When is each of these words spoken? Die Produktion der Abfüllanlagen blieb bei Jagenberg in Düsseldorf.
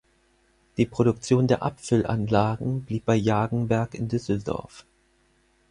Die 0.77 0.87
Produktion 0.87 1.45
der 1.45 1.61
Abfüllanlagen 1.61 2.85
blieb 2.85 3.05
bei 3.05 3.13
Jagenberg 3.15 3.93
in 3.93 4.07
Düsseldorf. 4.07 4.83